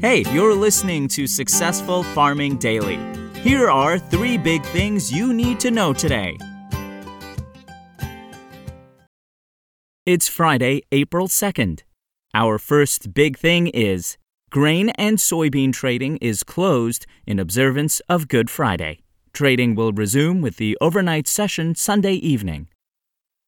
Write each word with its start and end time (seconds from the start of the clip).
Hey, 0.00 0.24
you're 0.30 0.54
listening 0.54 1.08
to 1.08 1.26
Successful 1.26 2.02
Farming 2.02 2.58
Daily. 2.58 2.98
Here 3.40 3.70
are 3.70 3.98
three 3.98 4.36
big 4.36 4.62
things 4.66 5.10
you 5.10 5.32
need 5.32 5.58
to 5.60 5.70
know 5.70 5.94
today. 5.94 6.36
It's 10.04 10.28
Friday, 10.28 10.82
April 10.92 11.28
2nd. 11.28 11.80
Our 12.34 12.58
first 12.58 13.14
big 13.14 13.38
thing 13.38 13.68
is 13.68 14.18
grain 14.50 14.90
and 14.90 15.16
soybean 15.16 15.72
trading 15.72 16.18
is 16.18 16.42
closed 16.42 17.06
in 17.26 17.38
observance 17.38 18.00
of 18.06 18.28
Good 18.28 18.50
Friday. 18.50 19.00
Trading 19.32 19.74
will 19.74 19.92
resume 19.92 20.42
with 20.42 20.58
the 20.58 20.76
overnight 20.78 21.26
session 21.26 21.74
Sunday 21.74 22.16
evening. 22.16 22.68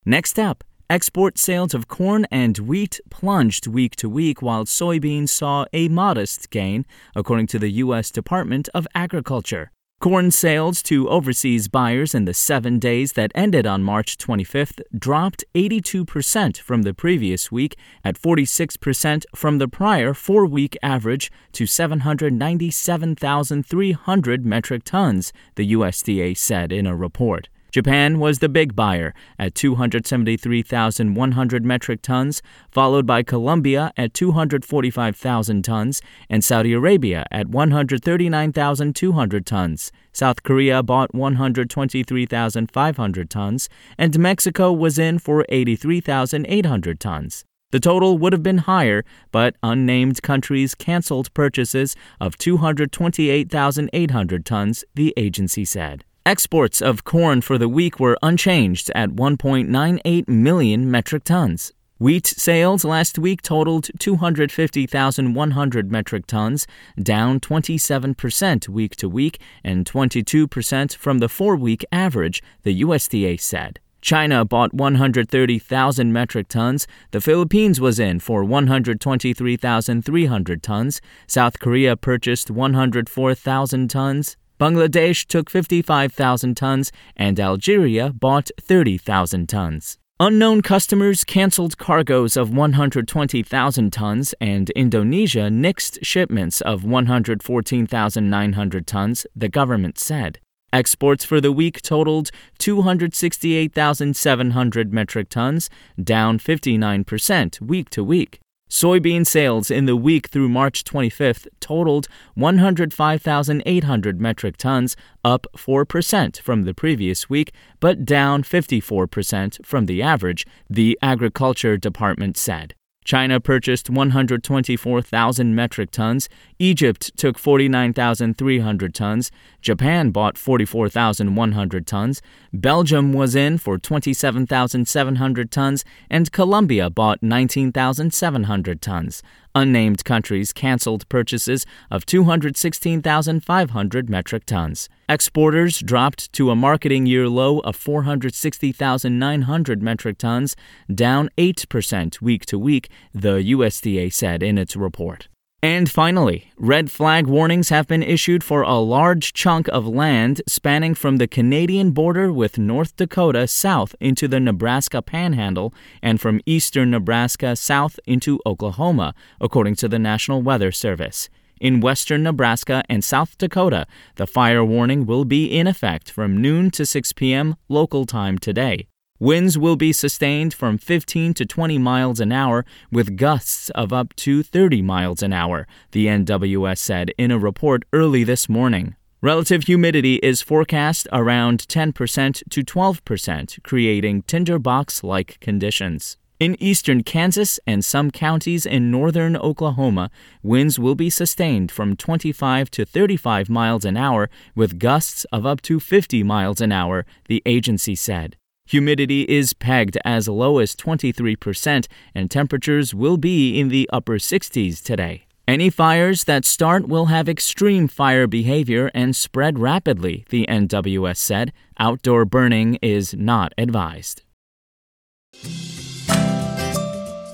Next 0.06 0.38
up, 0.38 0.64
Export 0.90 1.36
sales 1.36 1.74
of 1.74 1.86
corn 1.86 2.26
and 2.30 2.56
wheat 2.60 2.98
plunged 3.10 3.66
week 3.66 3.94
to 3.96 4.08
week, 4.08 4.40
while 4.40 4.64
soybeans 4.64 5.28
saw 5.28 5.66
a 5.74 5.86
modest 5.88 6.48
gain, 6.48 6.86
according 7.14 7.46
to 7.48 7.58
the 7.58 7.68
U.S. 7.84 8.10
Department 8.10 8.70
of 8.72 8.88
Agriculture. 8.94 9.70
Corn 10.00 10.30
sales 10.30 10.82
to 10.84 11.06
overseas 11.10 11.68
buyers 11.68 12.14
in 12.14 12.24
the 12.24 12.32
seven 12.32 12.78
days 12.78 13.12
that 13.12 13.30
ended 13.34 13.66
on 13.66 13.82
March 13.82 14.16
25th 14.16 14.80
dropped 14.98 15.44
82% 15.54 16.56
from 16.56 16.84
the 16.84 16.94
previous 16.94 17.52
week, 17.52 17.76
at 18.02 18.18
46% 18.18 19.26
from 19.36 19.58
the 19.58 19.68
prior 19.68 20.14
four 20.14 20.46
week 20.46 20.74
average 20.82 21.30
to 21.52 21.66
797,300 21.66 24.46
metric 24.46 24.84
tons, 24.84 25.34
the 25.56 25.70
USDA 25.70 26.34
said 26.34 26.72
in 26.72 26.86
a 26.86 26.96
report. 26.96 27.50
Japan 27.70 28.18
was 28.18 28.38
the 28.38 28.48
big 28.48 28.74
buyer 28.74 29.12
at 29.38 29.54
273,100 29.54 31.64
metric 31.64 32.00
tons, 32.00 32.40
followed 32.70 33.06
by 33.06 33.22
Colombia 33.22 33.92
at 33.96 34.14
245,000 34.14 35.62
tons 35.62 36.00
and 36.30 36.42
Saudi 36.42 36.72
Arabia 36.72 37.26
at 37.30 37.48
139,200 37.48 39.44
tons. 39.44 39.92
South 40.12 40.42
Korea 40.42 40.82
bought 40.82 41.14
123,500 41.14 43.30
tons, 43.30 43.68
and 43.98 44.18
Mexico 44.18 44.72
was 44.72 44.98
in 44.98 45.18
for 45.18 45.44
83,800 45.50 46.98
tons. 46.98 47.44
The 47.70 47.80
total 47.80 48.16
would 48.16 48.32
have 48.32 48.42
been 48.42 48.56
higher, 48.58 49.04
but 49.30 49.56
unnamed 49.62 50.22
countries 50.22 50.74
canceled 50.74 51.34
purchases 51.34 51.94
of 52.18 52.38
228,800 52.38 54.46
tons, 54.46 54.84
the 54.94 55.12
agency 55.18 55.66
said. 55.66 56.02
Exports 56.28 56.82
of 56.82 57.04
corn 57.04 57.40
for 57.40 57.56
the 57.56 57.70
week 57.70 57.98
were 57.98 58.18
unchanged 58.22 58.90
at 58.94 59.12
1.98 59.12 60.28
million 60.28 60.90
metric 60.90 61.24
tons. 61.24 61.72
Wheat 61.96 62.26
sales 62.26 62.84
last 62.84 63.18
week 63.18 63.40
totaled 63.40 63.88
250,100 63.98 65.90
metric 65.90 66.26
tons, 66.26 66.66
down 67.02 67.40
27% 67.40 68.68
week 68.68 68.94
to 68.96 69.08
week 69.08 69.40
and 69.64 69.86
22% 69.86 70.96
from 70.96 71.20
the 71.20 71.30
four 71.30 71.56
week 71.56 71.82
average, 71.90 72.42
the 72.62 72.82
USDA 72.82 73.40
said. 73.40 73.80
China 74.02 74.44
bought 74.44 74.74
130,000 74.74 76.12
metric 76.12 76.48
tons. 76.48 76.86
The 77.12 77.22
Philippines 77.22 77.80
was 77.80 77.98
in 77.98 78.20
for 78.20 78.44
123,300 78.44 80.62
tons. 80.62 81.00
South 81.26 81.58
Korea 81.58 81.96
purchased 81.96 82.50
104,000 82.50 83.88
tons. 83.88 84.36
Bangladesh 84.58 85.26
took 85.26 85.50
55,000 85.50 86.56
tons, 86.56 86.90
and 87.16 87.38
Algeria 87.38 88.12
bought 88.12 88.50
30,000 88.60 89.48
tons. 89.48 89.98
Unknown 90.18 90.62
customers 90.62 91.22
canceled 91.22 91.78
cargoes 91.78 92.36
of 92.36 92.52
120,000 92.52 93.92
tons, 93.92 94.34
and 94.40 94.70
Indonesia 94.70 95.48
nixed 95.48 95.98
shipments 96.02 96.60
of 96.60 96.84
114,900 96.84 98.84
tons, 98.84 99.26
the 99.36 99.48
government 99.48 99.96
said. 99.96 100.40
Exports 100.72 101.24
for 101.24 101.40
the 101.40 101.52
week 101.52 101.80
totaled 101.80 102.32
268,700 102.58 104.92
metric 104.92 105.28
tons, 105.28 105.70
down 106.02 106.40
59% 106.40 107.60
week 107.60 107.90
to 107.90 108.02
week. 108.02 108.40
Soybean 108.68 109.26
sales 109.26 109.70
in 109.70 109.86
the 109.86 109.96
week 109.96 110.28
through 110.28 110.48
March 110.48 110.84
25th 110.84 111.46
totaled 111.58 112.06
105,800 112.34 114.20
metric 114.20 114.56
tons, 114.58 114.94
up 115.24 115.46
4% 115.56 116.40
from 116.42 116.64
the 116.64 116.74
previous 116.74 117.30
week, 117.30 117.52
but 117.80 118.04
down 118.04 118.42
54% 118.42 119.64
from 119.64 119.86
the 119.86 120.02
average, 120.02 120.46
the 120.68 120.98
Agriculture 121.00 121.78
Department 121.78 122.36
said. 122.36 122.74
China 123.08 123.40
purchased 123.40 123.88
124,000 123.88 125.54
metric 125.54 125.90
tons, 125.90 126.28
Egypt 126.58 127.16
took 127.16 127.38
49,300 127.38 128.94
tons, 128.94 129.30
Japan 129.62 130.10
bought 130.10 130.36
44,100 130.36 131.86
tons, 131.86 132.20
Belgium 132.52 133.14
was 133.14 133.34
in 133.34 133.56
for 133.56 133.78
27,700 133.78 135.50
tons, 135.50 135.86
and 136.10 136.30
Colombia 136.32 136.90
bought 136.90 137.22
19,700 137.22 138.82
tons. 138.82 139.22
Unnamed 139.54 140.04
countries 140.04 140.52
canceled 140.52 141.08
purchases 141.08 141.64
of 141.90 142.04
216,500 142.06 144.10
metric 144.10 144.44
tons. 144.44 144.88
Exporters 145.08 145.78
dropped 145.80 146.32
to 146.32 146.50
a 146.50 146.56
marketing 146.56 147.06
year 147.06 147.28
low 147.28 147.60
of 147.60 147.76
460,900 147.76 149.82
metric 149.82 150.18
tons, 150.18 150.56
down 150.94 151.30
8% 151.38 152.20
week 152.20 152.44
to 152.46 152.58
week, 152.58 152.90
the 153.14 153.52
USDA 153.54 154.12
said 154.12 154.42
in 154.42 154.58
its 154.58 154.74
report. 154.76 155.28
And 155.62 155.90
finally, 155.90 156.52
red 156.56 156.88
flag 156.88 157.26
warnings 157.26 157.70
have 157.70 157.88
been 157.88 158.02
issued 158.04 158.44
for 158.44 158.62
a 158.62 158.78
large 158.78 159.32
chunk 159.32 159.66
of 159.68 159.88
land 159.88 160.40
spanning 160.46 160.94
from 160.94 161.16
the 161.16 161.26
Canadian 161.26 161.90
border 161.90 162.32
with 162.32 162.58
North 162.58 162.94
Dakota 162.94 163.48
south 163.48 163.92
into 163.98 164.28
the 164.28 164.38
Nebraska 164.38 165.02
panhandle 165.02 165.74
and 166.00 166.20
from 166.20 166.40
eastern 166.46 166.92
Nebraska 166.92 167.56
south 167.56 167.98
into 168.06 168.38
Oklahoma, 168.46 169.14
according 169.40 169.74
to 169.76 169.88
the 169.88 169.98
National 169.98 170.42
Weather 170.42 170.70
Service. 170.70 171.28
In 171.60 171.80
western 171.80 172.22
Nebraska 172.22 172.84
and 172.88 173.02
South 173.02 173.36
Dakota, 173.36 173.84
the 174.14 174.28
fire 174.28 174.64
warning 174.64 175.06
will 175.06 175.24
be 175.24 175.46
in 175.46 175.66
effect 175.66 176.08
from 176.08 176.40
noon 176.40 176.70
to 176.70 176.86
6 176.86 177.12
p.m. 177.14 177.56
local 177.68 178.06
time 178.06 178.38
today. 178.38 178.86
Winds 179.20 179.58
will 179.58 179.74
be 179.74 179.92
sustained 179.92 180.54
from 180.54 180.78
15 180.78 181.34
to 181.34 181.44
20 181.44 181.76
miles 181.76 182.20
an 182.20 182.30
hour 182.30 182.64
with 182.92 183.16
gusts 183.16 183.68
of 183.70 183.92
up 183.92 184.14
to 184.14 184.44
30 184.44 184.80
miles 184.80 185.24
an 185.24 185.32
hour, 185.32 185.66
the 185.90 186.06
NWS 186.06 186.78
said 186.78 187.10
in 187.18 187.32
a 187.32 187.38
report 187.38 187.82
early 187.92 188.22
this 188.22 188.48
morning. 188.48 188.94
Relative 189.20 189.64
humidity 189.64 190.20
is 190.22 190.40
forecast 190.40 191.08
around 191.12 191.66
10% 191.66 192.48
to 192.48 192.62
12%, 192.62 193.62
creating 193.64 194.22
tinderbox 194.22 195.02
like 195.02 195.40
conditions. 195.40 196.16
In 196.38 196.54
eastern 196.62 197.02
Kansas 197.02 197.58
and 197.66 197.84
some 197.84 198.12
counties 198.12 198.64
in 198.64 198.92
northern 198.92 199.36
Oklahoma, 199.36 200.12
winds 200.44 200.78
will 200.78 200.94
be 200.94 201.10
sustained 201.10 201.72
from 201.72 201.96
25 201.96 202.70
to 202.70 202.86
35 202.86 203.50
miles 203.50 203.84
an 203.84 203.96
hour 203.96 204.30
with 204.54 204.78
gusts 204.78 205.24
of 205.32 205.44
up 205.44 205.60
to 205.62 205.80
50 205.80 206.22
miles 206.22 206.60
an 206.60 206.70
hour, 206.70 207.04
the 207.26 207.42
agency 207.44 207.96
said. 207.96 208.36
Humidity 208.68 209.22
is 209.22 209.54
pegged 209.54 209.96
as 210.04 210.28
low 210.28 210.58
as 210.58 210.76
23%, 210.76 211.86
and 212.14 212.30
temperatures 212.30 212.94
will 212.94 213.16
be 213.16 213.58
in 213.58 213.70
the 213.70 213.88
upper 213.90 214.18
60s 214.18 214.82
today. 214.82 215.24
Any 215.46 215.70
fires 215.70 216.24
that 216.24 216.44
start 216.44 216.86
will 216.86 217.06
have 217.06 217.30
extreme 217.30 217.88
fire 217.88 218.26
behavior 218.26 218.90
and 218.92 219.16
spread 219.16 219.58
rapidly, 219.58 220.26
the 220.28 220.44
NWS 220.46 221.16
said. 221.16 221.54
Outdoor 221.78 222.26
burning 222.26 222.78
is 222.82 223.14
not 223.14 223.54
advised. 223.56 224.20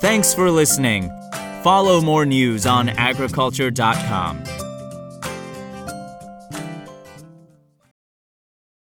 Thanks 0.00 0.32
for 0.32 0.52
listening. 0.52 1.10
Follow 1.64 2.00
more 2.00 2.24
news 2.24 2.64
on 2.64 2.90
agriculture.com. 2.90 4.44